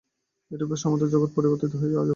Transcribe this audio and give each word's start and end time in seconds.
এইরূপে 0.51 0.75
সমুদয় 0.75 1.11
জগৎ 1.13 1.29
পরিবর্তিত 1.37 1.71
হইয়া 1.75 1.93
যাইবে। 1.97 2.09